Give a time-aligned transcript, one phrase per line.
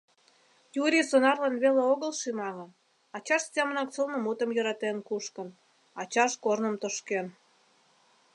[0.83, 2.69] Юрий сонарлан веле огыл шӱмаҥын,
[3.17, 5.47] ачаж семынак сылнымутым йӧратен кушкын,
[6.01, 7.27] ачаж корным тошкен.